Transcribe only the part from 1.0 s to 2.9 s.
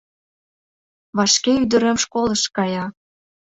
Вашке ӱдырем школыш кая.